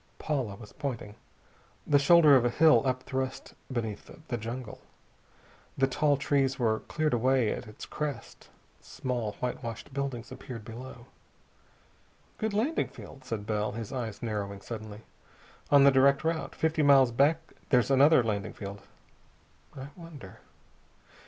[0.17, 1.13] Paula was pointing.
[1.85, 4.81] The shoulder of a hill upthrust beneath the jungle.
[5.77, 8.49] The tall trees were cleared away at its crest.
[8.79, 11.05] Small, whitewashed buildings appeared below.
[12.39, 15.01] "Good landing field," said Bell, his eyes narrowing suddenly.
[15.69, 16.55] "On the direct route.
[16.55, 18.81] Fifty miles back there's another landing field.
[19.77, 20.39] I wonder...."